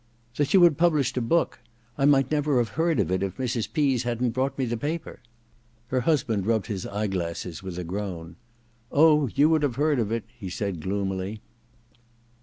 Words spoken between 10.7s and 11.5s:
gloomily.